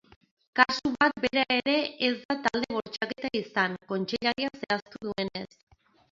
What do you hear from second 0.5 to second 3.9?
Kasu bat bera ere ez da talde bortxaketa izan,